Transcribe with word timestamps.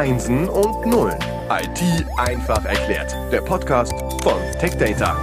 Einsen 0.00 0.48
und 0.48 0.86
Nullen. 0.86 1.18
IT 1.50 2.06
einfach 2.16 2.64
erklärt. 2.64 3.14
Der 3.30 3.42
Podcast 3.42 3.92
von 4.22 4.40
TechData. 4.58 5.14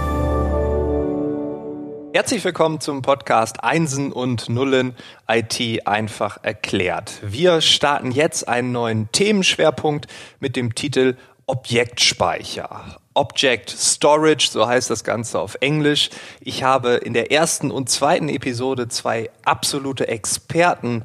Herzlich 2.12 2.44
willkommen 2.44 2.78
zum 2.78 3.02
Podcast 3.02 3.64
Einsen 3.64 4.12
und 4.12 4.48
Nullen 4.48 4.94
IT 5.26 5.84
einfach 5.84 6.38
erklärt. 6.44 7.18
Wir 7.22 7.60
starten 7.60 8.12
jetzt 8.12 8.46
einen 8.46 8.70
neuen 8.70 9.10
Themenschwerpunkt 9.10 10.06
mit 10.38 10.54
dem 10.54 10.76
Titel 10.76 11.16
Objektspeicher. 11.46 13.00
Object 13.14 13.70
Storage, 13.70 14.48
so 14.48 14.68
heißt 14.68 14.90
das 14.90 15.02
Ganze 15.02 15.40
auf 15.40 15.56
Englisch. 15.60 16.10
Ich 16.38 16.62
habe 16.62 16.90
in 16.90 17.14
der 17.14 17.32
ersten 17.32 17.72
und 17.72 17.90
zweiten 17.90 18.28
Episode 18.28 18.86
zwei 18.86 19.28
absolute 19.44 20.06
Experten 20.06 21.02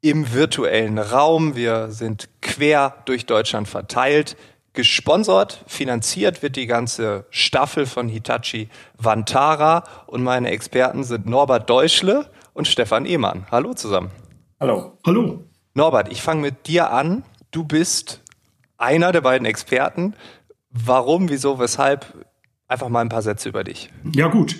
im 0.00 0.32
virtuellen 0.32 0.98
Raum. 0.98 1.56
Wir 1.56 1.90
sind 1.90 2.28
quer 2.40 2.94
durch 3.04 3.26
Deutschland 3.26 3.68
verteilt. 3.68 4.36
Gesponsert, 4.72 5.64
finanziert 5.66 6.42
wird 6.42 6.54
die 6.54 6.66
ganze 6.66 7.26
Staffel 7.30 7.86
von 7.86 8.08
Hitachi 8.08 8.68
Vantara 8.96 9.82
und 10.06 10.22
meine 10.22 10.50
Experten 10.50 11.02
sind 11.02 11.26
Norbert 11.26 11.68
Deutschle 11.68 12.30
und 12.52 12.68
Stefan 12.68 13.06
Ehmann. 13.06 13.46
Hallo 13.50 13.74
zusammen. 13.74 14.10
Hallo. 14.60 14.98
Hallo. 15.04 15.44
Norbert, 15.74 16.12
ich 16.12 16.22
fange 16.22 16.42
mit 16.42 16.66
dir 16.68 16.92
an. 16.92 17.24
Du 17.50 17.64
bist 17.64 18.22
einer 18.76 19.10
der 19.10 19.20
beiden 19.20 19.46
Experten. 19.46 20.14
Warum, 20.70 21.28
wieso, 21.28 21.58
weshalb? 21.58 22.06
Einfach 22.68 22.88
mal 22.88 23.00
ein 23.00 23.08
paar 23.08 23.22
Sätze 23.22 23.48
über 23.48 23.64
dich. 23.64 23.90
Ja 24.14 24.28
gut, 24.28 24.56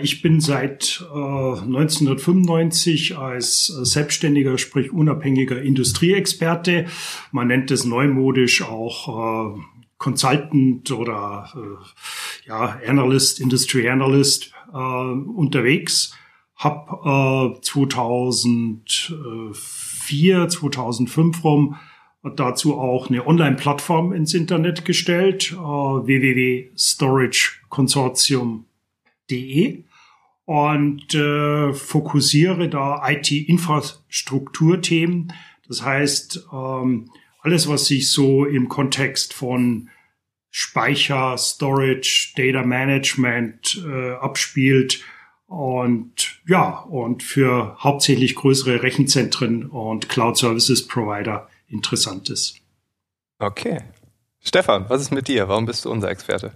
ich 0.00 0.20
bin 0.20 0.40
seit 0.40 1.04
1995 1.10 3.12
äh, 3.12 3.14
als 3.14 3.66
selbstständiger, 3.66 4.58
sprich 4.58 4.92
unabhängiger 4.92 5.62
Industrieexperte, 5.62 6.84
man 7.32 7.48
nennt 7.48 7.70
es 7.70 7.86
neumodisch 7.86 8.60
auch 8.62 9.56
äh, 9.56 9.60
Consultant 9.96 10.90
oder 10.90 11.48
ja, 12.46 12.78
Analyst, 12.86 13.40
Industry 13.40 13.88
Analyst 13.88 14.52
unterwegs. 14.70 16.14
Hab 16.56 17.02
2004, 17.62 20.48
2005 20.48 21.44
rum 21.44 21.76
dazu 22.36 22.78
auch 22.78 23.08
eine 23.08 23.26
Online-Plattform 23.26 24.12
ins 24.12 24.34
Internet 24.34 24.84
gestellt, 24.84 25.52
äh, 25.52 25.56
www.storageconsortium.de 29.28 29.84
und 30.46 31.14
äh, 31.14 31.72
fokussiere 31.72 32.68
da 32.68 33.02
IT-Infrastrukturthemen. 33.08 35.32
Das 35.66 35.82
heißt, 35.82 36.48
ähm, 36.52 37.10
alles, 37.40 37.66
was 37.68 37.86
sich 37.86 38.10
so 38.10 38.44
im 38.44 38.68
Kontext 38.68 39.32
von 39.32 39.88
Speicher, 40.50 41.38
Storage, 41.38 42.34
Data 42.36 42.62
Management 42.62 43.82
äh, 43.86 44.10
abspielt 44.12 45.02
und 45.46 46.42
ja, 46.46 46.80
und 46.80 47.22
für 47.22 47.78
hauptsächlich 47.78 48.34
größere 48.34 48.82
Rechenzentren 48.82 49.64
und 49.66 50.10
Cloud 50.10 50.36
Services 50.36 50.86
Provider 50.86 51.48
interessant 51.68 52.28
ist. 52.28 52.56
Okay. 53.38 53.80
Stefan, 54.40 54.84
was 54.88 55.00
ist 55.00 55.10
mit 55.10 55.28
dir? 55.28 55.48
Warum 55.48 55.64
bist 55.64 55.86
du 55.86 55.90
unser 55.90 56.10
Experte? 56.10 56.52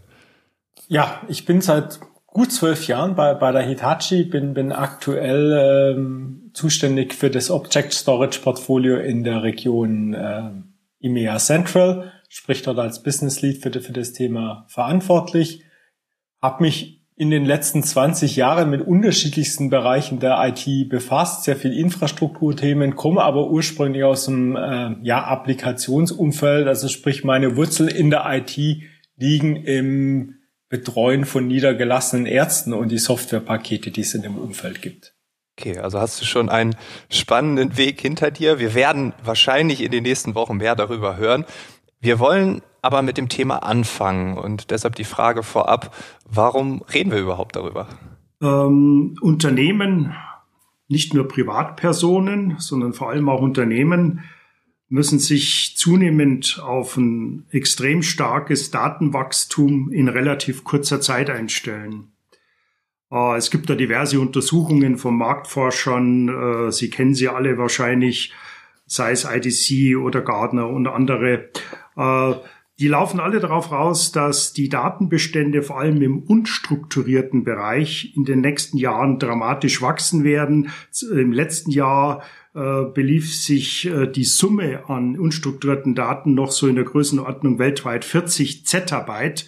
Ja, 0.88 1.22
ich 1.28 1.44
bin 1.44 1.60
seit 1.60 2.00
gut 2.28 2.52
zwölf 2.52 2.86
Jahren 2.86 3.14
bei, 3.14 3.34
bei 3.34 3.52
der 3.52 3.62
Hitachi, 3.62 4.24
bin, 4.24 4.54
bin 4.54 4.72
aktuell 4.72 5.94
ähm, 5.96 6.50
zuständig 6.54 7.14
für 7.14 7.30
das 7.30 7.50
Object 7.50 7.92
Storage 7.92 8.40
Portfolio 8.40 8.98
in 8.98 9.24
der 9.24 9.42
Region 9.42 10.14
äh, 10.14 10.50
EMEA 11.00 11.38
Central, 11.38 12.12
sprich 12.28 12.62
dort 12.62 12.78
als 12.78 13.02
Business 13.02 13.42
Lead 13.42 13.62
für, 13.62 13.72
für 13.80 13.92
das 13.92 14.12
Thema 14.12 14.66
verantwortlich. 14.68 15.64
Hab 16.40 16.60
mich 16.60 16.98
in 17.16 17.30
den 17.30 17.44
letzten 17.44 17.82
20 17.82 18.36
Jahren 18.36 18.70
mit 18.70 18.80
unterschiedlichsten 18.80 19.70
Bereichen 19.70 20.20
der 20.20 20.38
IT 20.46 20.88
befasst, 20.88 21.42
sehr 21.42 21.56
viel 21.56 21.72
Infrastrukturthemen, 21.72 22.94
komme 22.94 23.22
aber 23.22 23.50
ursprünglich 23.50 24.04
aus 24.04 24.26
dem 24.26 24.54
äh, 24.54 24.94
ja, 25.02 25.24
Applikationsumfeld, 25.24 26.68
also 26.68 26.86
sprich 26.86 27.24
meine 27.24 27.56
Wurzeln 27.56 27.88
in 27.88 28.10
der 28.10 28.24
IT 28.28 28.56
liegen 29.16 29.56
im 29.56 30.37
Betreuen 30.68 31.24
von 31.24 31.46
niedergelassenen 31.46 32.26
Ärzten 32.26 32.72
und 32.72 32.90
die 32.90 32.98
Softwarepakete, 32.98 33.90
die 33.90 34.02
es 34.02 34.14
in 34.14 34.22
dem 34.22 34.36
Umfeld 34.36 34.82
gibt. 34.82 35.14
Okay, 35.58 35.78
also 35.78 35.98
hast 35.98 36.20
du 36.20 36.24
schon 36.24 36.48
einen 36.48 36.76
spannenden 37.10 37.76
Weg 37.76 38.00
hinter 38.00 38.30
dir. 38.30 38.58
Wir 38.58 38.74
werden 38.74 39.12
wahrscheinlich 39.24 39.82
in 39.82 39.90
den 39.90 40.04
nächsten 40.04 40.34
Wochen 40.34 40.58
mehr 40.58 40.76
darüber 40.76 41.16
hören. 41.16 41.44
Wir 42.00 42.20
wollen 42.20 42.62
aber 42.80 43.02
mit 43.02 43.18
dem 43.18 43.28
Thema 43.28 43.64
anfangen 43.64 44.38
und 44.38 44.70
deshalb 44.70 44.94
die 44.94 45.04
Frage 45.04 45.42
vorab, 45.42 45.94
warum 46.24 46.82
reden 46.94 47.10
wir 47.10 47.18
überhaupt 47.18 47.56
darüber? 47.56 47.88
Ähm, 48.40 49.16
Unternehmen, 49.20 50.14
nicht 50.86 51.12
nur 51.12 51.26
Privatpersonen, 51.26 52.56
sondern 52.58 52.92
vor 52.92 53.10
allem 53.10 53.28
auch 53.28 53.40
Unternehmen 53.40 54.22
müssen 54.88 55.18
sich 55.18 55.74
zunehmend 55.76 56.60
auf 56.62 56.96
ein 56.96 57.46
extrem 57.50 58.02
starkes 58.02 58.70
Datenwachstum 58.70 59.92
in 59.92 60.08
relativ 60.08 60.64
kurzer 60.64 61.00
Zeit 61.00 61.30
einstellen. 61.30 62.12
Äh, 63.10 63.36
es 63.36 63.50
gibt 63.50 63.68
da 63.68 63.74
diverse 63.74 64.20
Untersuchungen 64.20 64.96
von 64.96 65.16
Marktforschern, 65.16 66.28
äh, 66.68 66.72
Sie 66.72 66.90
kennen 66.90 67.14
sie 67.14 67.28
alle 67.28 67.58
wahrscheinlich, 67.58 68.32
sei 68.86 69.12
es 69.12 69.24
IDC 69.24 69.96
oder 69.96 70.22
Gardner 70.22 70.68
und 70.68 70.86
andere. 70.86 71.50
Äh, 71.96 72.34
die 72.80 72.88
laufen 72.88 73.18
alle 73.18 73.40
darauf 73.40 73.72
raus, 73.72 74.12
dass 74.12 74.52
die 74.52 74.68
Datenbestände 74.68 75.62
vor 75.62 75.80
allem 75.80 76.00
im 76.00 76.20
unstrukturierten 76.20 77.42
Bereich 77.42 78.12
in 78.16 78.24
den 78.24 78.40
nächsten 78.40 78.78
Jahren 78.78 79.18
dramatisch 79.18 79.82
wachsen 79.82 80.22
werden. 80.22 80.70
Im 81.10 81.32
letzten 81.32 81.72
Jahr 81.72 82.22
belief 82.92 83.34
sich 83.34 83.86
äh, 83.86 84.06
die 84.06 84.24
Summe 84.24 84.88
an 84.88 85.18
unstrukturierten 85.18 85.94
Daten 85.94 86.34
noch 86.34 86.50
so 86.50 86.66
in 86.66 86.74
der 86.74 86.84
Größenordnung 86.84 87.58
weltweit 87.58 88.04
40 88.04 88.66
Zettabyte. 88.66 89.46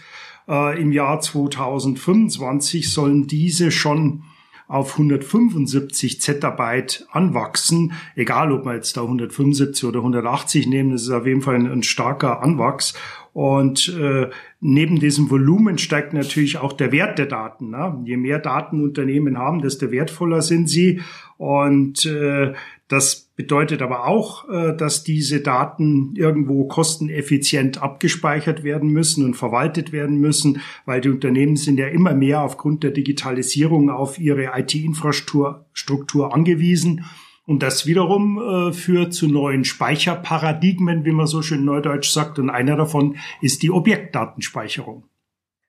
Äh, 0.48 0.81
Im 0.81 0.93
Jahr 0.93 1.20
2025 1.20 2.93
sollen 2.93 3.26
diese 3.26 3.70
schon 3.70 4.22
auf 4.69 4.93
175 4.93 6.20
Zettabyte 6.20 7.04
anwachsen. 7.10 7.93
Egal, 8.15 8.53
ob 8.53 8.65
man 8.65 8.76
jetzt 8.76 8.97
da 8.97 9.03
175 9.03 9.84
oder 9.84 9.99
180 9.99 10.69
nehmen, 10.69 10.93
das 10.93 11.03
ist 11.03 11.10
auf 11.10 11.26
jeden 11.26 11.43
Fall 11.43 11.56
ein, 11.56 11.66
ein 11.66 11.82
starker 11.82 12.41
Anwachs. 12.41 12.94
Und 13.32 13.88
äh, 14.00 14.31
neben 14.60 15.00
diesem 15.00 15.31
Volumen 15.31 15.78
steigt 15.78 16.12
natürlich 16.12 16.59
auch 16.59 16.72
der 16.72 16.93
Wert 16.93 17.19
der 17.19 17.26
Daten. 17.26 17.70
Ne? 17.70 18.00
Je 18.04 18.16
mehr 18.16 18.38
Daten 18.38 18.82
Unternehmen 18.82 19.38
haben, 19.38 19.60
desto 19.60 19.91
wertvoller 19.91 20.41
sind 20.43 20.69
sie. 20.69 21.00
Und 21.37 22.06
äh, 22.06 22.53
das 22.91 23.31
bedeutet 23.37 23.83
aber 23.83 24.09
auch, 24.09 24.49
äh, 24.49 24.77
dass 24.77 25.05
diese 25.05 25.41
Daten 25.41 26.17
irgendwo 26.17 26.65
kosteneffizient 26.65 27.81
abgespeichert 27.81 28.65
werden 28.65 28.91
müssen 28.91 29.25
und 29.25 29.34
verwaltet 29.34 29.93
werden 29.93 30.19
müssen, 30.19 30.61
weil 30.87 31.00
die 31.00 31.09
Unternehmen 31.09 31.55
sind 31.55 31.79
ja 31.79 31.87
immer 31.87 32.15
mehr 32.15 32.43
aufgrund 32.43 32.83
der 32.83 32.91
Digitalisierung 32.91 33.91
auf 33.91 34.19
ihre 34.19 34.59
IT-Infrastruktur 34.59 36.34
angewiesen. 36.34 37.05
Und 37.47 37.62
das 37.62 37.87
wiederum 37.87 38.39
äh, 38.39 38.73
führt 38.73 39.15
zu 39.15 39.29
neuen 39.29 39.65
Speicherparadigmen, 39.65 41.05
wie 41.05 41.12
man 41.12 41.29
so 41.29 41.43
schön 41.43 41.65
neudeutsch 41.65 42.11
sagt. 42.11 42.41
Und 42.41 42.50
einer 42.50 42.75
davon 42.75 43.19
ist 43.41 43.62
die 43.62 43.71
Objektdatenspeicherung. 43.71 45.05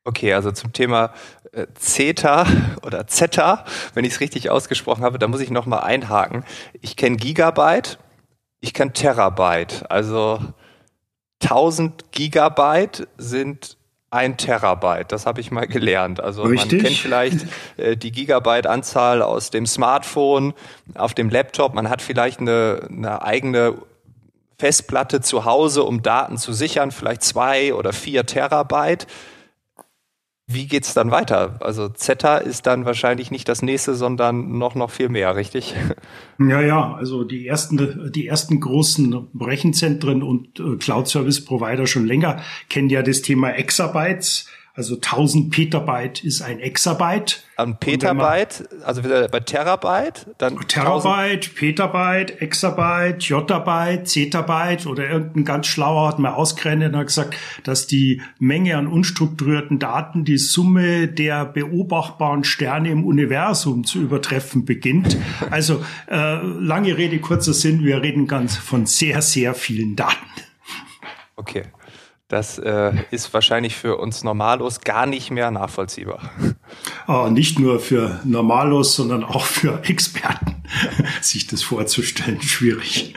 Okay, 0.04 0.34
also 0.34 0.52
zum 0.52 0.74
Thema 0.74 1.14
äh, 1.52 1.68
Zeta 1.76 2.46
oder 2.84 3.08
Zeta, 3.08 3.66
wenn 3.94 4.06
ich 4.06 4.14
es 4.14 4.20
richtig 4.20 4.50
ausgesprochen 4.50 5.04
habe, 5.04 5.20
da 5.20 5.28
muss 5.28 5.42
ich 5.42 5.52
nochmal 5.52 5.82
einhaken. 5.82 6.44
Ich 6.82 6.96
kenne 6.96 7.18
Gigabyte, 7.18 8.00
ich 8.62 8.74
kenne 8.74 8.94
Terabyte. 8.94 9.90
Also 9.90 10.40
1000 11.44 12.12
Gigabyte 12.12 13.08
sind 13.18 13.78
ein 14.12 14.38
Terabyte, 14.38 15.12
das 15.12 15.26
habe 15.26 15.40
ich 15.40 15.52
mal 15.52 15.68
gelernt. 15.68 16.20
Also 16.20 16.44
Richtig. 16.44 16.74
man 16.74 16.82
kennt 16.82 16.98
vielleicht 16.98 17.46
äh, 17.78 17.96
die 17.96 18.12
Gigabyte-Anzahl 18.12 19.22
aus 19.22 19.52
dem 19.52 19.66
Smartphone, 19.66 20.54
auf 20.96 21.14
dem 21.14 21.30
Laptop. 21.30 21.74
Man 21.74 21.90
hat 21.90 22.02
vielleicht 22.02 22.42
eine, 22.42 22.88
eine 22.90 23.22
eigene 23.22 23.76
Festplatte 24.60 25.22
zu 25.22 25.46
Hause, 25.46 25.84
um 25.84 26.04
Daten 26.04 26.38
zu 26.38 26.52
sichern, 26.52 26.92
vielleicht 26.92 27.24
zwei 27.24 27.74
oder 27.74 27.94
vier 27.94 28.26
Terabyte. 28.26 29.08
Wie 30.54 30.68
geht's 30.68 30.94
dann 30.94 31.12
weiter? 31.12 31.58
Also 31.62 31.90
Zeta 31.90 32.38
ist 32.38 32.66
dann 32.66 32.86
wahrscheinlich 32.86 33.32
nicht 33.32 33.48
das 33.48 33.62
nächste, 33.62 33.96
sondern 33.96 34.58
noch 34.58 34.76
noch 34.76 34.92
viel 34.92 35.10
mehr, 35.10 35.36
richtig? 35.36 35.76
Ja, 36.40 36.60
ja. 36.60 36.96
Also 36.96 37.24
die 37.24 37.46
ersten 37.46 38.12
die 38.12 38.26
ersten 38.26 38.60
großen 38.60 39.28
Rechenzentren 39.40 40.24
und 40.24 40.60
äh, 40.60 40.78
Cloud 40.78 41.08
Service 41.08 41.46
Provider 41.46 41.86
schon 41.86 42.08
länger 42.08 42.42
kennen 42.68 42.90
ja 42.90 43.04
das 43.04 43.22
Thema 43.22 43.52
Exabytes. 43.52 44.48
Also 44.74 44.96
1000 44.96 45.52
Petabyte 45.52 46.24
ist 46.24 46.42
ein 46.42 46.60
Exabyte. 46.60 47.44
Ein 47.58 47.78
Petabyte, 47.78 48.70
also 48.86 49.04
wieder 49.04 49.28
bei 49.28 49.42
Terabyte, 49.42 50.28
dann 50.38 50.58
Terabyte, 50.66 51.50
1000. 51.50 51.56
Petabyte, 51.56 52.42
Exabyte, 52.42 53.22
Jottabyte, 53.22 54.08
Zetabyte 54.08 54.88
oder 54.88 55.10
irgendein 55.10 55.44
ganz 55.44 55.68
schlauer 55.68 56.08
hat 56.08 56.20
mal 56.20 56.34
ausgerechnet 56.34 56.94
und 56.94 57.00
hat 57.00 57.08
gesagt, 57.08 57.36
dass 57.66 57.86
die 57.86 58.22
Menge 58.40 58.78
an 58.78 58.88
unstrukturierten 58.88 59.78
Daten 59.78 60.24
die 60.24 60.38
Summe 60.38 61.10
der 61.10 61.46
beobachtbaren 61.46 62.46
Sterne 62.46 62.92
im 62.92 63.06
Universum 63.06 63.84
zu 63.84 64.00
übertreffen 64.00 64.64
beginnt. 64.64 65.18
Also 65.50 65.84
äh, 66.10 66.38
lange 66.42 66.98
Rede, 66.98 67.20
kurzer 67.20 67.54
Sinn, 67.54 67.84
wir 67.84 68.02
reden 68.02 68.26
ganz 68.26 68.56
von 68.56 68.86
sehr, 68.86 69.22
sehr 69.22 69.54
vielen 69.54 69.98
Daten. 69.98 70.16
Okay. 71.36 71.64
Das 72.32 72.58
äh, 72.60 72.94
ist 73.12 73.34
wahrscheinlich 73.34 73.76
für 73.76 73.98
uns 73.98 74.24
Normalos 74.24 74.80
gar 74.80 75.06
nicht 75.06 75.32
mehr 75.32 75.52
nachvollziehbar. 75.52 76.32
Oh, 77.06 77.28
nicht 77.30 77.60
nur 77.60 77.82
für 77.82 78.22
Normalos, 78.24 78.96
sondern 78.96 79.26
auch 79.26 79.44
für 79.44 79.84
Experten, 79.84 80.64
sich 81.22 81.48
das 81.48 81.62
vorzustellen, 81.62 82.42
schwierig. 82.42 83.16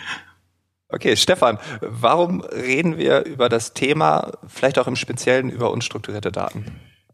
Okay, 0.88 1.16
Stefan, 1.16 1.58
warum 1.80 2.40
reden 2.40 2.98
wir 2.98 3.24
über 3.24 3.48
das 3.48 3.72
Thema, 3.72 4.32
vielleicht 4.48 4.80
auch 4.80 4.88
im 4.88 4.96
Speziellen 4.96 5.48
über 5.48 5.70
unstrukturierte 5.70 6.32
Daten? 6.32 6.64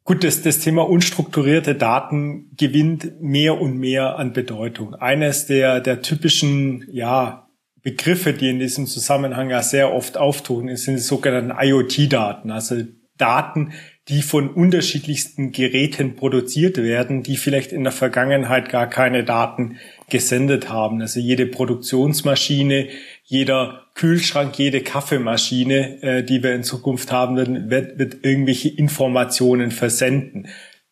Gut, 0.04 0.24
das, 0.24 0.40
das 0.40 0.60
Thema 0.60 0.88
unstrukturierte 0.88 1.74
Daten 1.74 2.56
gewinnt 2.56 3.20
mehr 3.20 3.60
und 3.60 3.76
mehr 3.76 4.18
an 4.18 4.32
Bedeutung. 4.32 4.94
Eines 4.94 5.44
der, 5.44 5.80
der 5.80 6.00
typischen, 6.00 6.86
ja, 6.90 7.49
Begriffe, 7.82 8.32
die 8.32 8.50
in 8.50 8.58
diesem 8.58 8.86
Zusammenhang 8.86 9.50
ja 9.50 9.62
sehr 9.62 9.92
oft 9.92 10.16
auftauchen, 10.16 10.74
sind 10.76 10.96
die 10.96 11.02
sogenannten 11.02 11.54
IoT-Daten, 11.58 12.50
also 12.50 12.82
Daten, 13.16 13.72
die 14.08 14.22
von 14.22 14.50
unterschiedlichsten 14.50 15.52
Geräten 15.52 16.16
produziert 16.16 16.78
werden, 16.78 17.22
die 17.22 17.36
vielleicht 17.36 17.70
in 17.70 17.84
der 17.84 17.92
Vergangenheit 17.92 18.70
gar 18.70 18.88
keine 18.88 19.24
Daten 19.24 19.76
gesendet 20.08 20.68
haben. 20.68 21.00
Also 21.00 21.20
jede 21.20 21.46
Produktionsmaschine, 21.46 22.88
jeder 23.22 23.86
Kühlschrank, 23.94 24.58
jede 24.58 24.80
Kaffeemaschine, 24.80 26.02
äh, 26.02 26.24
die 26.24 26.42
wir 26.42 26.54
in 26.54 26.64
Zukunft 26.64 27.12
haben 27.12 27.36
werden, 27.36 27.70
wird, 27.70 27.98
wird 27.98 28.24
irgendwelche 28.24 28.70
Informationen 28.70 29.70
versenden. 29.70 30.48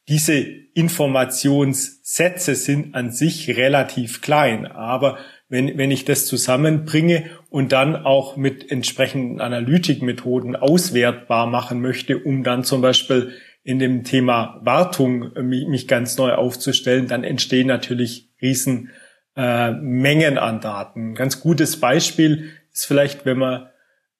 Diese 0.08 0.38
Informationssätze 0.38 2.54
sind 2.54 2.94
an 2.94 3.10
sich 3.10 3.56
relativ 3.56 4.20
klein, 4.20 4.66
aber 4.66 5.18
wenn, 5.48 5.78
wenn 5.78 5.90
ich 5.90 6.04
das 6.04 6.26
zusammenbringe 6.26 7.24
und 7.48 7.72
dann 7.72 7.96
auch 7.96 8.36
mit 8.36 8.70
entsprechenden 8.70 9.40
Analytikmethoden 9.40 10.56
auswertbar 10.56 11.46
machen 11.46 11.80
möchte, 11.80 12.18
um 12.18 12.44
dann 12.44 12.64
zum 12.64 12.82
Beispiel 12.82 13.32
in 13.64 13.78
dem 13.78 14.04
Thema 14.04 14.60
Wartung 14.62 15.32
mich 15.42 15.88
ganz 15.88 16.16
neu 16.16 16.32
aufzustellen, 16.32 17.08
dann 17.08 17.24
entstehen 17.24 17.66
natürlich 17.66 18.30
riesen 18.40 18.90
äh, 19.36 19.72
Mengen 19.72 20.38
an 20.38 20.60
Daten. 20.60 21.10
Ein 21.10 21.14
ganz 21.14 21.40
gutes 21.40 21.80
Beispiel 21.80 22.50
ist 22.72 22.86
vielleicht, 22.86 23.24
wenn 23.24 23.38
man 23.38 23.68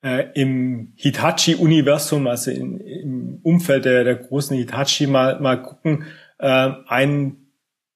äh, 0.03 0.27
im 0.35 0.93
Hitachi-Universum, 0.97 2.27
also 2.27 2.51
in, 2.51 2.79
im 2.81 3.41
Umfeld 3.43 3.85
der, 3.85 4.05
der 4.05 4.17
großen 4.17 4.57
Hitachi 4.57 5.07
mal, 5.07 5.41
mal 5.41 5.63
gucken, 5.63 6.05
äh, 6.39 6.71
ein 6.87 7.37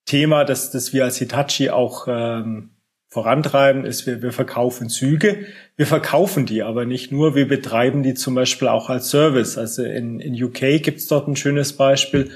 Thema, 0.04 0.44
das, 0.44 0.70
das 0.70 0.92
wir 0.92 1.04
als 1.04 1.18
Hitachi 1.18 1.70
auch 1.70 2.06
ähm, 2.08 2.70
vorantreiben, 3.12 3.84
ist, 3.84 4.06
wir, 4.06 4.22
wir 4.22 4.32
verkaufen 4.32 4.88
Züge. 4.88 5.44
Wir 5.76 5.86
verkaufen 5.86 6.46
die 6.46 6.62
aber 6.62 6.86
nicht 6.86 7.12
nur, 7.12 7.34
wir 7.34 7.46
betreiben 7.46 8.02
die 8.02 8.14
zum 8.14 8.34
Beispiel 8.34 8.68
auch 8.68 8.88
als 8.88 9.10
Service. 9.10 9.58
Also 9.58 9.84
in, 9.84 10.18
in 10.18 10.42
UK 10.42 10.82
gibt's 10.82 11.08
dort 11.08 11.28
ein 11.28 11.36
schönes 11.36 11.74
Beispiel, 11.74 12.30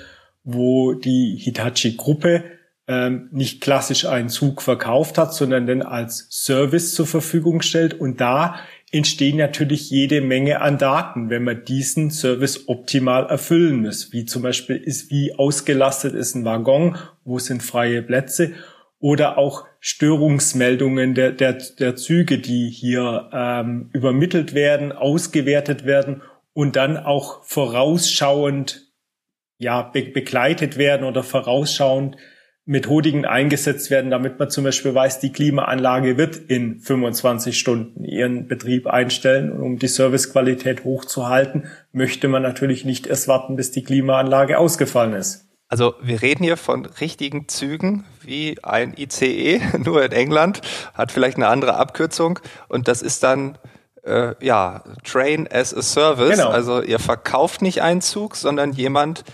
wo 0.44 0.92
die 0.92 1.38
Hitachi-Gruppe 1.40 2.44
ähm, 2.88 3.30
nicht 3.32 3.62
klassisch 3.62 4.04
einen 4.04 4.28
Zug 4.28 4.60
verkauft 4.60 5.16
hat, 5.16 5.32
sondern 5.32 5.66
den 5.66 5.80
als 5.80 6.26
Service 6.28 6.94
zur 6.94 7.06
Verfügung 7.06 7.62
stellt. 7.62 7.98
Und 7.98 8.20
da 8.20 8.56
entstehen 8.92 9.38
natürlich 9.38 9.88
jede 9.88 10.20
Menge 10.20 10.60
an 10.60 10.76
Daten, 10.76 11.30
wenn 11.30 11.42
man 11.42 11.64
diesen 11.64 12.10
Service 12.10 12.68
optimal 12.68 13.24
erfüllen 13.24 13.80
muss. 13.80 14.12
Wie 14.12 14.26
zum 14.26 14.42
Beispiel 14.42 14.76
ist, 14.76 15.10
wie 15.10 15.34
ausgelastet 15.38 16.12
ist 16.12 16.34
ein 16.34 16.44
Waggon, 16.44 16.98
wo 17.24 17.38
sind 17.38 17.62
freie 17.62 18.02
Plätze 18.02 18.52
oder 18.98 19.38
auch 19.38 19.64
Störungsmeldungen 19.88 21.14
der, 21.14 21.30
der, 21.30 21.52
der 21.78 21.94
Züge, 21.94 22.38
die 22.40 22.70
hier 22.70 23.30
ähm, 23.32 23.88
übermittelt 23.92 24.52
werden, 24.52 24.90
ausgewertet 24.90 25.86
werden 25.86 26.22
und 26.52 26.74
dann 26.74 26.96
auch 26.96 27.44
vorausschauend 27.44 28.92
ja, 29.58 29.82
be 29.82 30.02
begleitet 30.02 30.76
werden 30.76 31.06
oder 31.06 31.22
vorausschauend 31.22 32.16
Methodiken 32.64 33.24
eingesetzt 33.24 33.92
werden, 33.92 34.10
damit 34.10 34.40
man 34.40 34.50
zum 34.50 34.64
Beispiel 34.64 34.92
weiß, 34.92 35.20
die 35.20 35.30
Klimaanlage 35.30 36.18
wird 36.18 36.34
in 36.34 36.80
25 36.80 37.56
Stunden 37.56 38.02
ihren 38.04 38.48
Betrieb 38.48 38.88
einstellen. 38.88 39.52
Und 39.52 39.62
um 39.62 39.78
die 39.78 39.86
Servicequalität 39.86 40.82
hochzuhalten, 40.82 41.66
möchte 41.92 42.26
man 42.26 42.42
natürlich 42.42 42.84
nicht 42.84 43.06
erst 43.06 43.28
warten, 43.28 43.54
bis 43.54 43.70
die 43.70 43.84
Klimaanlage 43.84 44.58
ausgefallen 44.58 45.12
ist. 45.12 45.45
Also 45.68 45.94
wir 46.00 46.22
reden 46.22 46.44
hier 46.44 46.56
von 46.56 46.86
richtigen 46.86 47.48
Zügen 47.48 48.04
wie 48.20 48.62
ein 48.62 48.94
ICE, 48.96 49.60
nur 49.84 50.04
in 50.04 50.12
England, 50.12 50.60
hat 50.94 51.10
vielleicht 51.12 51.36
eine 51.36 51.48
andere 51.48 51.76
Abkürzung 51.76 52.38
und 52.68 52.88
das 52.88 53.02
ist 53.02 53.22
dann 53.22 53.58
äh, 54.04 54.34
ja 54.44 54.84
Train 55.04 55.48
as 55.50 55.74
a 55.74 55.82
Service. 55.82 56.38
Genau. 56.38 56.50
Also 56.50 56.82
ihr 56.82 56.98
verkauft 56.98 57.62
nicht 57.62 57.82
einen 57.82 58.00
Zug, 58.00 58.36
sondern 58.36 58.72
jemand 58.72 59.24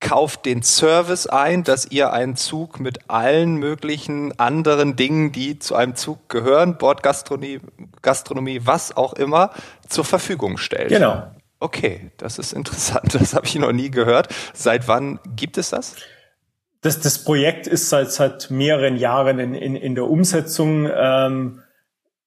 kauft 0.00 0.44
den 0.44 0.62
Service 0.62 1.26
ein, 1.26 1.64
dass 1.64 1.90
ihr 1.90 2.12
einen 2.12 2.36
Zug 2.36 2.80
mit 2.80 3.08
allen 3.08 3.56
möglichen 3.56 4.38
anderen 4.38 4.94
Dingen, 4.96 5.32
die 5.32 5.58
zu 5.58 5.74
einem 5.74 5.94
Zug 5.94 6.28
gehören, 6.28 6.76
Bordgastronomie, 6.76 7.60
Gastronomie, 8.02 8.60
was 8.64 8.96
auch 8.96 9.14
immer, 9.14 9.50
zur 9.88 10.04
Verfügung 10.04 10.58
stellt. 10.58 10.90
Genau. 10.90 11.24
Okay, 11.58 12.10
das 12.18 12.38
ist 12.38 12.52
interessant. 12.52 13.14
Das 13.18 13.34
habe 13.34 13.46
ich 13.46 13.54
noch 13.56 13.72
nie 13.72 13.90
gehört. 13.90 14.28
Seit 14.54 14.88
wann 14.88 15.18
gibt 15.34 15.58
es 15.58 15.70
das? 15.70 15.96
Das, 16.82 17.00
das 17.00 17.24
Projekt 17.24 17.66
ist 17.66 17.88
seit, 17.88 18.12
seit 18.12 18.50
mehreren 18.50 18.96
Jahren 18.96 19.38
in, 19.38 19.54
in, 19.54 19.74
in 19.74 19.94
der 19.94 20.04
Umsetzung. 20.04 20.88
Ähm, 20.92 21.62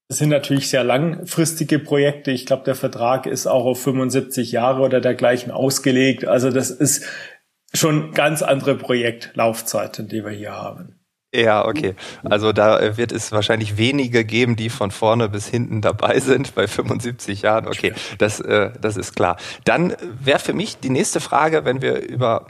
das 0.08 0.18
sind 0.18 0.30
natürlich 0.30 0.70
sehr 0.70 0.84
langfristige 0.84 1.78
Projekte. 1.78 2.32
Ich 2.32 2.48
glaube, 2.48 2.64
der 2.64 2.76
Vertrag 2.76 3.28
ist 3.28 3.46
auch 3.46 3.66
auf 3.66 3.82
75 3.82 4.52
Jahre 4.52 4.82
oder 4.82 5.02
dergleichen 5.02 5.52
ausgelegt. 5.52 6.26
Also 6.26 6.50
das 6.50 6.72
ist 6.72 7.06
schon 7.74 8.12
ganz 8.14 8.42
andere 8.42 8.76
Projektlaufzeiten, 8.76 10.08
die 10.08 10.26
wir 10.26 10.32
hier 10.32 10.54
haben. 10.54 10.99
Ja, 11.34 11.68
okay. 11.68 11.96
Also 12.24 12.52
da 12.54 12.80
äh, 12.80 12.98
wird 12.98 13.12
es 13.12 13.32
wahrscheinlich 13.32 13.78
wenige 13.78 14.26
geben, 14.26 14.56
die 14.56 14.70
von 14.70 14.90
vorne 14.90 15.30
bis 15.30 15.48
hinten 15.48 15.82
dabei 15.82 16.20
sind 16.20 16.56
bei 16.56 16.68
75 16.68 17.44
Jahren. 17.44 17.68
Okay, 17.68 17.94
das, 18.18 18.40
äh, 18.40 18.72
das 18.82 18.98
ist 18.98 19.16
klar. 19.16 19.38
Dann 19.64 19.96
wäre 20.20 20.40
für 20.40 20.54
mich 20.54 20.78
die 20.80 20.90
nächste 20.90 21.20
Frage, 21.20 21.66
wenn 21.66 21.82
wir 21.82 22.02
über 22.02 22.48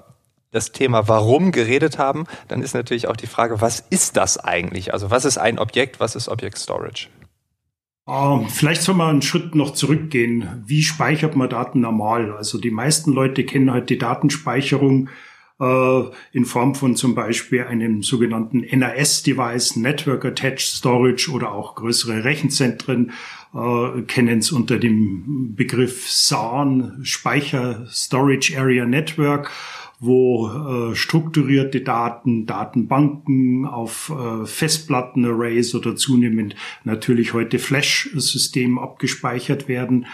das 0.52 0.72
Thema 0.72 1.08
Warum 1.08 1.52
geredet 1.52 1.98
haben, 1.98 2.26
dann 2.48 2.62
ist 2.62 2.74
natürlich 2.74 3.08
auch 3.08 3.18
die 3.18 3.28
Frage, 3.28 3.62
was 3.62 3.82
ist 3.90 4.18
das 4.18 4.38
eigentlich? 4.38 4.94
Also 4.94 5.12
was 5.12 5.26
ist 5.26 5.38
ein 5.38 5.60
Objekt, 5.60 6.00
was 6.00 6.16
ist 6.16 6.28
Object 6.28 6.58
Storage? 6.58 7.08
Ähm, 8.08 8.48
vielleicht 8.50 8.82
soll 8.82 8.96
man 8.96 9.10
einen 9.10 9.22
Schritt 9.22 9.54
noch 9.54 9.74
zurückgehen. 9.74 10.64
Wie 10.66 10.82
speichert 10.82 11.36
man 11.36 11.50
Daten 11.50 11.82
normal? 11.82 12.32
Also 12.36 12.60
die 12.60 12.72
meisten 12.72 13.12
Leute 13.12 13.44
kennen 13.44 13.72
halt 13.72 13.90
die 13.90 14.00
Datenspeicherung 14.00 15.10
äh, 15.60 16.02
in 16.32 16.46
Form 16.46 16.76
von 16.76 16.96
zum 16.96 17.16
Beispiel 17.16 17.64
einem 17.64 18.02
sogenannten 18.02 18.66
NAS-Device, 18.72 19.76
Network 19.76 20.26
Attached 20.26 20.62
Storage 20.62 21.32
oder 21.32 21.52
auch 21.52 21.76
größere 21.76 22.24
Rechenzentren 22.24 23.12
äh, 23.54 24.02
kennen 24.04 24.40
es 24.40 24.52
unter 24.52 24.78
dem 24.78 25.56
Begriff 25.56 26.10
SAN, 26.10 27.00
Speicher 27.04 27.86
Storage 27.90 28.58
Area 28.58 28.86
Network 28.86 29.52
wo 30.00 30.48
äh, 30.48 30.96
strukturierte 30.96 31.82
Daten, 31.82 32.46
Datenbanken 32.46 33.66
auf 33.66 34.12
äh, 34.16 34.46
Festplattenarrays 34.46 35.76
oder 35.76 35.96
zunehmend 35.96 36.56
natürlich 36.86 37.34
heute 37.34 37.60
Flash-Systemen 37.60 38.80
abgespeichert 38.80 39.68
werden. 39.68 40.06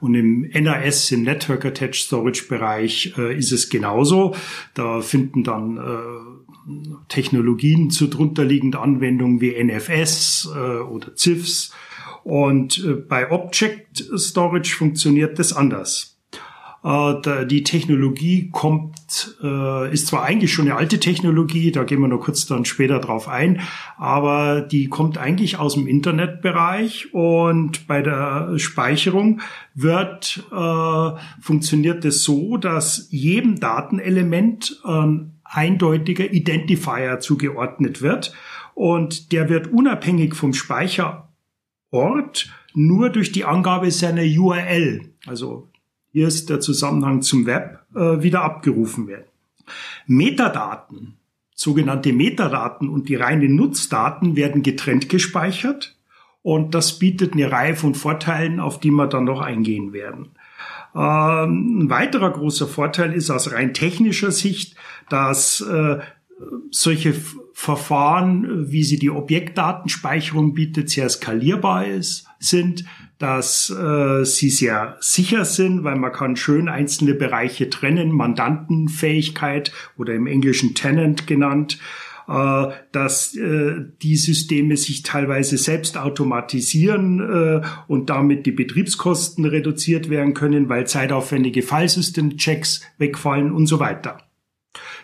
Und 0.00 0.14
im 0.14 0.50
NAS, 0.50 1.10
im 1.12 1.22
Network 1.22 1.66
Attached 1.66 2.06
Storage 2.06 2.46
Bereich, 2.48 3.12
äh, 3.18 3.36
ist 3.36 3.52
es 3.52 3.68
genauso. 3.68 4.34
Da 4.72 5.02
finden 5.02 5.44
dann 5.44 5.76
äh, 5.76 7.04
Technologien 7.08 7.90
zu 7.90 8.06
drunterliegenden 8.06 8.80
Anwendungen 8.80 9.42
wie 9.42 9.62
NFS 9.62 10.48
äh, 10.54 10.78
oder 10.80 11.14
CIFS. 11.14 11.72
Und 12.22 12.82
äh, 12.82 12.94
bei 12.94 13.30
Object 13.30 14.04
Storage 14.16 14.74
funktioniert 14.74 15.38
das 15.38 15.52
anders. 15.52 16.13
Äh, 16.84 17.46
die 17.46 17.62
Technologie 17.62 18.50
kommt, 18.50 19.36
äh, 19.42 19.92
ist 19.92 20.08
zwar 20.08 20.24
eigentlich 20.24 20.52
schon 20.52 20.66
eine 20.66 20.76
alte 20.76 21.00
Technologie, 21.00 21.72
da 21.72 21.84
gehen 21.84 22.00
wir 22.00 22.08
noch 22.08 22.20
kurz 22.20 22.46
dann 22.46 22.66
später 22.66 22.98
drauf 22.98 23.26
ein, 23.26 23.60
aber 23.96 24.60
die 24.60 24.88
kommt 24.88 25.16
eigentlich 25.16 25.58
aus 25.58 25.74
dem 25.74 25.86
Internetbereich 25.86 27.14
und 27.14 27.86
bei 27.86 28.02
der 28.02 28.58
Speicherung 28.58 29.40
wird, 29.74 30.44
äh, 30.52 31.10
funktioniert 31.40 32.04
es 32.04 32.22
so, 32.22 32.58
dass 32.58 33.08
jedem 33.10 33.58
Datenelement 33.58 34.80
ein 34.84 35.40
eindeutiger 35.42 36.32
Identifier 36.32 37.18
zugeordnet 37.20 38.02
wird 38.02 38.34
und 38.74 39.32
der 39.32 39.48
wird 39.48 39.68
unabhängig 39.68 40.34
vom 40.34 40.52
Speicherort 40.52 42.50
nur 42.74 43.10
durch 43.10 43.32
die 43.32 43.44
Angabe 43.44 43.90
seiner 43.90 44.22
URL, 44.22 45.12
also 45.26 45.68
hier 46.14 46.28
ist 46.28 46.48
der 46.48 46.60
Zusammenhang 46.60 47.22
zum 47.22 47.44
Web, 47.44 47.80
äh, 47.92 48.22
wieder 48.22 48.42
abgerufen 48.42 49.08
werden. 49.08 49.26
Metadaten, 50.06 51.16
sogenannte 51.56 52.12
Metadaten 52.12 52.88
und 52.88 53.08
die 53.08 53.16
reinen 53.16 53.56
Nutzdaten 53.56 54.36
werden 54.36 54.62
getrennt 54.62 55.08
gespeichert 55.08 55.96
und 56.40 56.72
das 56.76 57.00
bietet 57.00 57.32
eine 57.32 57.50
Reihe 57.50 57.74
von 57.74 57.96
Vorteilen, 57.96 58.60
auf 58.60 58.78
die 58.78 58.92
wir 58.92 59.08
dann 59.08 59.24
noch 59.24 59.40
eingehen 59.40 59.92
werden. 59.92 60.28
Ähm, 60.94 61.80
ein 61.80 61.90
weiterer 61.90 62.30
großer 62.30 62.68
Vorteil 62.68 63.12
ist 63.12 63.28
aus 63.30 63.50
rein 63.50 63.74
technischer 63.74 64.30
Sicht, 64.30 64.76
dass 65.08 65.62
äh, 65.62 65.98
solche 66.70 67.16
Verfahren, 67.54 68.70
wie 68.70 68.84
sie 68.84 69.00
die 69.00 69.10
Objektdatenspeicherung 69.10 70.54
bietet, 70.54 70.90
sehr 70.90 71.08
skalierbar 71.08 71.86
ist, 71.86 72.28
sind 72.38 72.84
dass 73.18 73.70
äh, 73.70 74.24
sie 74.24 74.50
sehr 74.50 74.96
sicher 75.00 75.44
sind, 75.44 75.84
weil 75.84 75.96
man 75.96 76.12
kann 76.12 76.36
schön 76.36 76.68
einzelne 76.68 77.14
Bereiche 77.14 77.70
trennen, 77.70 78.10
Mandantenfähigkeit 78.10 79.72
oder 79.96 80.14
im 80.14 80.26
Englischen 80.26 80.74
Tenant 80.74 81.26
genannt, 81.26 81.78
äh, 82.26 82.68
dass 82.90 83.36
äh, 83.36 83.84
die 84.02 84.16
Systeme 84.16 84.76
sich 84.76 85.02
teilweise 85.02 85.58
selbst 85.58 85.96
automatisieren 85.96 87.20
äh, 87.20 87.60
und 87.86 88.10
damit 88.10 88.46
die 88.46 88.52
Betriebskosten 88.52 89.44
reduziert 89.44 90.10
werden 90.10 90.34
können, 90.34 90.68
weil 90.68 90.86
zeitaufwendige 90.86 91.62
Filesystem-Checks 91.62 92.82
wegfallen 92.98 93.52
und 93.52 93.66
so 93.66 93.78
weiter. 93.78 94.18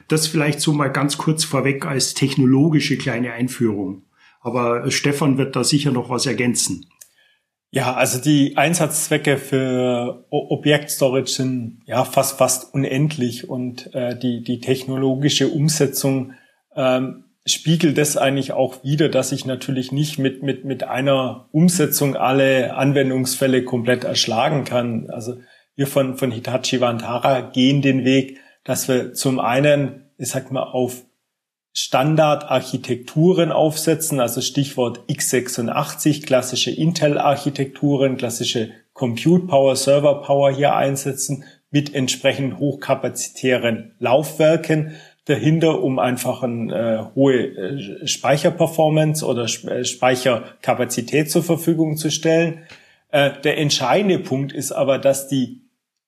Das 0.08 0.26
vielleicht 0.26 0.60
so 0.60 0.72
mal 0.72 0.88
ganz 0.88 1.18
kurz 1.18 1.44
vorweg 1.44 1.86
als 1.86 2.14
technologische 2.14 2.96
kleine 2.96 3.32
Einführung. 3.32 4.02
Aber 4.40 4.90
Stefan 4.90 5.38
wird 5.38 5.54
da 5.54 5.62
sicher 5.62 5.92
noch 5.92 6.08
was 6.08 6.26
ergänzen. 6.26 6.86
Ja, 7.72 7.94
also 7.94 8.20
die 8.20 8.56
Einsatzzwecke 8.56 9.38
für 9.38 10.24
Objektstorage 10.30 11.30
sind 11.30 11.82
ja 11.86 12.04
fast 12.04 12.36
fast 12.38 12.74
unendlich 12.74 13.48
und 13.48 13.94
äh, 13.94 14.18
die 14.18 14.42
die 14.42 14.60
technologische 14.60 15.48
Umsetzung 15.48 16.32
ähm, 16.74 17.26
spiegelt 17.46 17.96
das 17.96 18.16
eigentlich 18.16 18.52
auch 18.52 18.82
wieder, 18.82 19.08
dass 19.08 19.30
ich 19.30 19.46
natürlich 19.46 19.92
nicht 19.92 20.18
mit 20.18 20.42
mit 20.42 20.64
mit 20.64 20.82
einer 20.82 21.48
Umsetzung 21.52 22.16
alle 22.16 22.74
Anwendungsfälle 22.74 23.64
komplett 23.64 24.02
erschlagen 24.02 24.64
kann. 24.64 25.08
Also 25.10 25.36
wir 25.76 25.86
von 25.86 26.16
von 26.16 26.32
Hitachi 26.32 26.80
Vantara 26.80 27.40
gehen 27.40 27.82
den 27.82 28.04
Weg, 28.04 28.38
dass 28.64 28.88
wir 28.88 29.14
zum 29.14 29.38
einen, 29.38 30.10
ich 30.18 30.28
sag 30.30 30.50
mal, 30.50 30.64
auf 30.64 31.04
Standardarchitekturen 31.72 33.52
aufsetzen, 33.52 34.18
also 34.18 34.40
Stichwort 34.40 35.00
x86, 35.08 36.26
klassische 36.26 36.72
Intel-Architekturen, 36.72 38.16
klassische 38.16 38.70
Compute 38.92 39.46
Power, 39.46 39.76
Server 39.76 40.22
Power 40.22 40.50
hier 40.50 40.74
einsetzen 40.74 41.44
mit 41.70 41.94
entsprechend 41.94 42.58
hochkapazitären 42.58 43.94
Laufwerken 44.00 44.96
dahinter, 45.26 45.80
um 45.82 46.00
einfach 46.00 46.42
eine 46.42 46.74
äh, 46.74 47.14
hohe 47.14 47.36
äh, 47.36 48.06
Speicherperformance 48.06 49.24
oder 49.24 49.44
äh, 49.44 49.84
Speicherkapazität 49.84 51.30
zur 51.30 51.44
Verfügung 51.44 51.96
zu 51.96 52.10
stellen. 52.10 52.64
Äh, 53.12 53.30
der 53.44 53.58
entscheidende 53.58 54.18
Punkt 54.18 54.52
ist 54.52 54.72
aber, 54.72 54.98
dass 54.98 55.28
die 55.28 55.60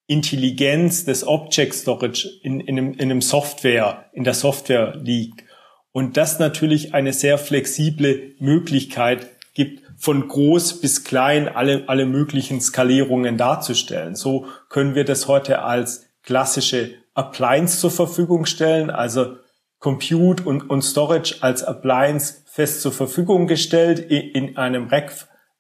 Intelligenz 0.09 1.05
des 1.05 1.27
Object 1.27 1.75
Storage 1.75 2.29
in, 2.43 2.59
in, 2.61 2.79
einem, 2.79 2.93
in 2.95 3.03
einem 3.03 3.23
Software, 3.23 4.07
in 4.13 4.25
der 4.25 4.35
Software 4.35 4.97
liegt 4.97 5.45
und 5.93 6.17
das 6.17 6.39
natürlich 6.39 6.95
eine 6.95 7.13
sehr 7.13 7.39
flexible 7.39 8.35
Möglichkeit 8.39 9.29
gibt, 9.55 9.83
von 9.99 10.27
groß 10.27 10.81
bis 10.81 11.05
klein 11.05 11.49
alle, 11.49 11.85
alle 11.87 12.07
möglichen 12.07 12.61
Skalierungen 12.61 13.37
darzustellen. 13.37 14.17
So 14.17 14.47
können 14.69 14.95
wir 14.97 15.05
das 15.05 15.29
heute 15.29 15.63
als 15.63 16.07
klassische 16.25 16.91
Appliance 17.15 17.79
zur 17.79 17.91
Verfügung 17.91 18.47
stellen, 18.47 18.91
also 18.91 19.37
Compute 19.79 20.43
und, 20.45 20.71
und 20.71 20.83
Storage 20.83 21.37
als 21.41 21.63
Appliance 21.63 22.43
fest 22.47 22.83
zur 22.83 22.93
Verfügung 22.93 23.47
gestellt, 23.47 23.99
in, 23.99 24.57
einem 24.57 24.89
Rack 24.89 25.13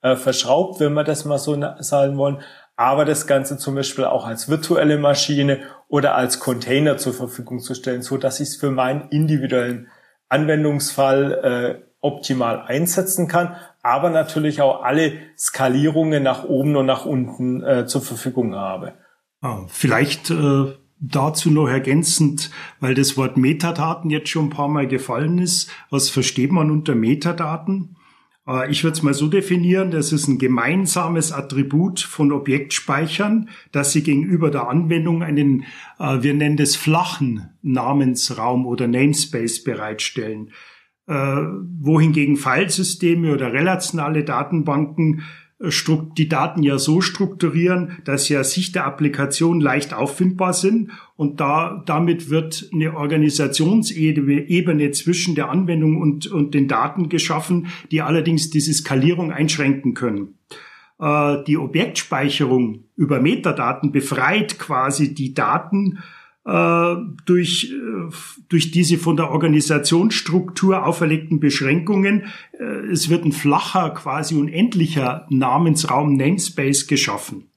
äh, 0.02 0.16
verschraubt, 0.16 0.80
wenn 0.80 0.94
wir 0.94 1.04
das 1.04 1.24
mal 1.24 1.38
so 1.38 1.60
sagen 1.80 2.16
wollen, 2.16 2.40
aber 2.76 3.04
das 3.04 3.26
Ganze 3.26 3.58
zum 3.58 3.74
Beispiel 3.74 4.04
auch 4.04 4.26
als 4.26 4.48
virtuelle 4.48 4.98
Maschine 4.98 5.60
oder 5.88 6.14
als 6.14 6.40
Container 6.40 6.96
zur 6.96 7.12
Verfügung 7.12 7.60
zu 7.60 7.74
stellen, 7.74 8.02
so 8.02 8.16
dass 8.16 8.40
ich 8.40 8.48
es 8.48 8.56
für 8.56 8.70
meinen 8.70 9.08
individuellen 9.10 9.88
Anwendungsfall 10.32 11.80
äh, 11.82 11.92
optimal 12.00 12.62
einsetzen 12.62 13.28
kann, 13.28 13.54
aber 13.82 14.10
natürlich 14.10 14.60
auch 14.60 14.82
alle 14.82 15.12
Skalierungen 15.38 16.22
nach 16.22 16.44
oben 16.44 16.76
und 16.76 16.86
nach 16.86 17.04
unten 17.04 17.62
äh, 17.62 17.86
zur 17.86 18.02
Verfügung 18.02 18.54
habe. 18.54 18.94
Ah, 19.40 19.64
vielleicht 19.68 20.30
äh, 20.30 20.72
dazu 20.98 21.50
noch 21.50 21.68
ergänzend, 21.68 22.50
weil 22.80 22.94
das 22.94 23.16
Wort 23.16 23.36
Metadaten 23.36 24.10
jetzt 24.10 24.28
schon 24.28 24.46
ein 24.46 24.50
paar 24.50 24.68
Mal 24.68 24.86
gefallen 24.86 25.38
ist. 25.38 25.70
Was 25.90 26.10
versteht 26.10 26.52
man 26.52 26.70
unter 26.70 26.94
Metadaten? 26.94 27.96
Äh, 28.46 28.70
ich 28.70 28.84
würde 28.84 28.96
es 28.96 29.02
mal 29.02 29.14
so 29.14 29.28
definieren, 29.28 29.90
das 29.90 30.12
ist 30.12 30.28
ein 30.28 30.38
gemeinsames 30.38 31.32
Attribut 31.32 32.00
von 32.00 32.32
Objektspeichern, 32.32 33.48
dass 33.70 33.92
sie 33.92 34.02
gegenüber 34.02 34.50
der 34.50 34.68
Anwendung 34.68 35.22
einen, 35.22 35.64
äh, 35.98 36.22
wir 36.22 36.34
nennen 36.34 36.56
das 36.56 36.76
flachen 36.76 37.50
Namensraum 37.62 38.66
oder 38.66 38.86
Namespace 38.88 39.64
bereitstellen. 39.64 40.50
Äh, 41.08 41.14
wohingegen 41.80 42.36
Filesysteme 42.36 43.32
oder 43.32 43.52
relationale 43.52 44.22
Datenbanken 44.24 45.22
die 46.18 46.28
Daten 46.28 46.62
ja 46.62 46.78
so 46.78 47.00
strukturieren, 47.00 47.98
dass 48.04 48.26
aus 48.40 48.52
Sicht 48.52 48.74
der 48.74 48.84
Applikation 48.84 49.60
leicht 49.60 49.94
auffindbar 49.94 50.52
sind 50.54 50.90
und 51.16 51.40
da, 51.40 51.82
damit 51.86 52.30
wird 52.30 52.68
eine 52.72 52.96
Organisationsebene 52.96 54.90
zwischen 54.90 55.34
der 55.34 55.50
Anwendung 55.50 56.00
und, 56.00 56.26
und 56.26 56.54
den 56.54 56.66
Daten 56.66 57.08
geschaffen, 57.08 57.68
die 57.90 58.02
allerdings 58.02 58.50
diese 58.50 58.74
Skalierung 58.74 59.30
einschränken 59.30 59.94
können. 59.94 60.34
Äh, 60.98 61.44
die 61.46 61.58
Objektspeicherung 61.58 62.84
über 62.96 63.20
Metadaten 63.20 63.92
befreit 63.92 64.58
quasi 64.58 65.14
die 65.14 65.34
Daten 65.34 65.98
durch, 66.44 67.72
äh, 67.72 68.14
durch 68.48 68.70
diese 68.72 68.98
von 68.98 69.16
der 69.16 69.30
Organisationsstruktur 69.30 70.84
auferlegten 70.84 71.38
Beschränkungen. 71.38 72.26
Äh, 72.58 72.64
es 72.90 73.08
wird 73.08 73.24
ein 73.24 73.32
flacher, 73.32 73.90
quasi 73.90 74.34
unendlicher 74.34 75.26
Namensraum, 75.30 76.16
Namespace 76.16 76.88
geschaffen. 76.88 77.48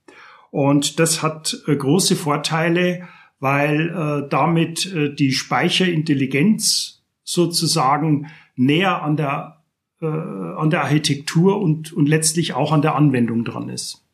Und 0.51 0.99
das 0.99 1.23
hat 1.23 1.63
große 1.65 2.15
Vorteile, 2.15 3.07
weil 3.41 4.27
damit 4.29 4.89
die 5.19 5.33
Speicherintelligenz 5.33 7.03
sozusagen 7.25 8.27
näher 8.55 9.03
an 9.03 9.17
der, 9.17 9.63
an 9.99 10.69
der 10.69 10.83
Architektur 10.83 11.59
und, 11.59 11.91
und 11.91 12.07
letztlich 12.07 12.53
auch 12.53 12.71
an 12.71 12.81
der 12.81 12.95
Anwendung 12.95 13.43
dran 13.43 13.67
ist. 13.67 14.05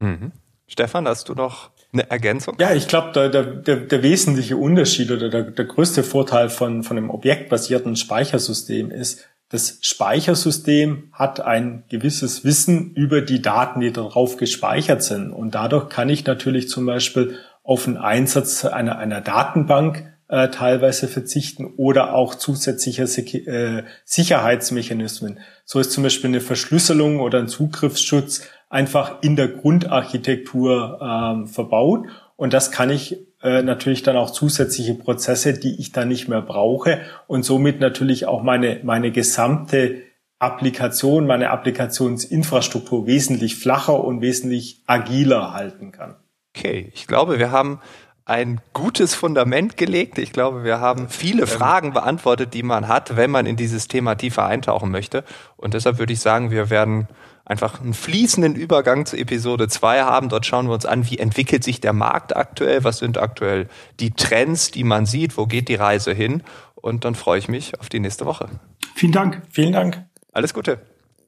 Mhm. 0.00 0.32
Stefan, 0.66 1.08
hast 1.08 1.30
du 1.30 1.34
noch 1.34 1.70
eine 1.92 2.10
Ergänzung? 2.10 2.56
Ja, 2.60 2.72
ich 2.72 2.88
glaube, 2.88 3.12
der, 3.12 3.42
der, 3.44 3.76
der 3.76 4.02
wesentliche 4.02 4.56
Unterschied 4.56 5.10
oder 5.10 5.28
der, 5.28 5.42
der 5.42 5.64
größte 5.64 6.02
Vorteil 6.02 6.48
von, 6.48 6.82
von 6.82 6.96
einem 6.96 7.10
objektbasierten 7.10 7.96
Speichersystem 7.96 8.90
ist, 8.90 9.26
das 9.50 9.78
Speichersystem 9.80 11.08
hat 11.12 11.40
ein 11.40 11.82
gewisses 11.88 12.44
Wissen 12.44 12.92
über 12.94 13.20
die 13.20 13.42
Daten, 13.42 13.80
die 13.80 13.92
darauf 13.92 14.36
gespeichert 14.36 15.02
sind. 15.02 15.32
Und 15.32 15.56
dadurch 15.56 15.88
kann 15.88 16.08
ich 16.08 16.24
natürlich 16.24 16.68
zum 16.68 16.86
Beispiel 16.86 17.36
auf 17.64 17.84
den 17.84 17.96
Einsatz 17.96 18.64
einer, 18.64 18.98
einer 18.98 19.20
Datenbank 19.20 20.06
äh, 20.28 20.48
teilweise 20.50 21.08
verzichten 21.08 21.66
oder 21.76 22.14
auch 22.14 22.36
zusätzliche 22.36 23.02
äh, 23.02 23.82
Sicherheitsmechanismen. 24.04 25.40
So 25.64 25.80
ist 25.80 25.90
zum 25.90 26.04
Beispiel 26.04 26.28
eine 26.28 26.40
Verschlüsselung 26.40 27.18
oder 27.18 27.40
ein 27.40 27.48
Zugriffsschutz 27.48 28.42
einfach 28.70 29.20
in 29.20 29.36
der 29.36 29.48
Grundarchitektur 29.48 30.98
ähm, 31.02 31.46
verbaut. 31.46 32.06
Und 32.36 32.54
das 32.54 32.70
kann 32.70 32.88
ich 32.88 33.18
äh, 33.42 33.62
natürlich 33.62 34.02
dann 34.02 34.16
auch 34.16 34.30
zusätzliche 34.30 34.94
Prozesse, 34.94 35.52
die 35.52 35.78
ich 35.78 35.92
dann 35.92 36.08
nicht 36.08 36.28
mehr 36.28 36.40
brauche 36.40 37.00
und 37.26 37.44
somit 37.44 37.80
natürlich 37.80 38.26
auch 38.26 38.42
meine, 38.42 38.80
meine 38.82 39.10
gesamte 39.10 40.02
Applikation, 40.38 41.26
meine 41.26 41.50
Applikationsinfrastruktur 41.50 43.06
wesentlich 43.06 43.56
flacher 43.56 44.02
und 44.02 44.22
wesentlich 44.22 44.82
agiler 44.86 45.52
halten 45.52 45.92
kann. 45.92 46.16
Okay, 46.56 46.90
ich 46.94 47.06
glaube, 47.06 47.38
wir 47.38 47.52
haben 47.52 47.80
ein 48.24 48.60
gutes 48.72 49.14
Fundament 49.14 49.76
gelegt. 49.76 50.18
Ich 50.18 50.32
glaube, 50.32 50.64
wir 50.64 50.80
haben 50.80 51.08
viele 51.08 51.42
ähm. 51.42 51.48
Fragen 51.48 51.92
beantwortet, 51.92 52.54
die 52.54 52.62
man 52.62 52.88
hat, 52.88 53.16
wenn 53.16 53.30
man 53.30 53.46
in 53.46 53.56
dieses 53.56 53.88
Thema 53.88 54.14
tiefer 54.14 54.46
eintauchen 54.46 54.90
möchte. 54.90 55.24
Und 55.56 55.74
deshalb 55.74 55.98
würde 55.98 56.12
ich 56.12 56.20
sagen, 56.20 56.50
wir 56.50 56.70
werden 56.70 57.08
einfach 57.44 57.80
einen 57.80 57.94
fließenden 57.94 58.54
Übergang 58.54 59.06
zu 59.06 59.16
Episode 59.16 59.66
2 59.66 60.02
haben. 60.02 60.28
Dort 60.28 60.46
schauen 60.46 60.68
wir 60.68 60.74
uns 60.74 60.86
an, 60.86 61.10
wie 61.10 61.18
entwickelt 61.18 61.64
sich 61.64 61.80
der 61.80 61.92
Markt 61.92 62.36
aktuell, 62.36 62.84
was 62.84 62.98
sind 62.98 63.18
aktuell 63.18 63.68
die 63.98 64.12
Trends, 64.12 64.70
die 64.70 64.84
man 64.84 65.04
sieht, 65.04 65.36
wo 65.36 65.46
geht 65.46 65.68
die 65.68 65.74
Reise 65.74 66.12
hin. 66.12 66.44
Und 66.76 67.04
dann 67.04 67.16
freue 67.16 67.38
ich 67.38 67.48
mich 67.48 67.78
auf 67.80 67.88
die 67.88 68.00
nächste 68.00 68.24
Woche. 68.24 68.48
Vielen 68.94 69.12
Dank. 69.12 69.42
Vielen 69.50 69.72
Dank. 69.72 70.04
Alles 70.32 70.54
Gute. 70.54 70.80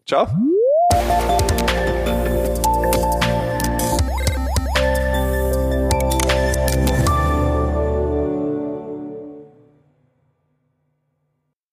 Ciao. 0.07 0.29